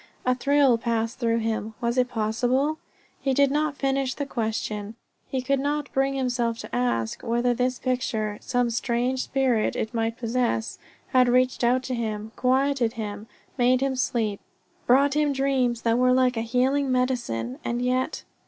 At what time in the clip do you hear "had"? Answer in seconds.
11.09-11.29